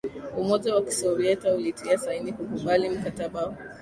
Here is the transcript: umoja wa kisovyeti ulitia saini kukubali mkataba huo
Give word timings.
umoja 0.37 0.75
wa 0.75 0.81
kisovyeti 0.81 1.47
ulitia 1.49 1.97
saini 1.97 2.33
kukubali 2.33 2.89
mkataba 2.89 3.41
huo 3.41 3.55